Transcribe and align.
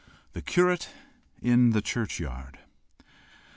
THE 0.33 0.41
CURATE 0.41 0.89
IN 1.43 1.73
THE 1.73 1.81
CHURCHYARD. 1.83 2.57